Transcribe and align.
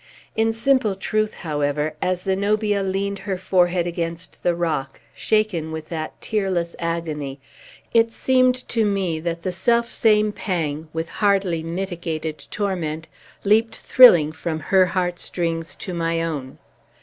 In 0.35 0.51
simple 0.51 0.95
truth, 0.95 1.35
however, 1.35 1.93
as 2.01 2.23
Zenobia 2.23 2.81
leaned 2.81 3.19
her 3.19 3.37
forehead 3.37 3.85
against 3.85 4.41
the 4.41 4.55
rock, 4.55 4.99
shaken 5.13 5.71
with 5.71 5.89
that 5.89 6.19
tearless 6.19 6.75
agony, 6.79 7.39
it 7.93 8.09
seemed 8.09 8.67
to 8.69 8.83
me 8.83 9.19
that 9.19 9.43
the 9.43 9.51
self 9.51 9.91
same 9.91 10.31
pang, 10.31 10.87
with 10.91 11.07
hardly 11.07 11.61
mitigated 11.61 12.47
torment, 12.49 13.07
leaped 13.43 13.75
thrilling 13.75 14.31
from 14.31 14.59
her 14.59 14.87
heartstrings 14.87 15.75
to 15.75 15.93
my 15.93 16.23
own. 16.23 16.57